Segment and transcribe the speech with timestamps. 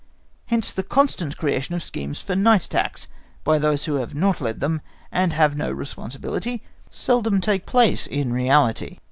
[0.47, 3.07] Hence the constant creation of schemes for night attacks
[3.43, 4.81] by those who have not to lead them,
[5.11, 8.97] and have no responsibility, whilst these attacks seldom take place in reality.